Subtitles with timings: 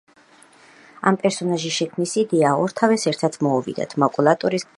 [1.11, 4.69] ამ პერსონაჟის შექმნის იდეა ორთავეს ერთად მოუვიდათ „მაკულატურის“ გადაღების დროს.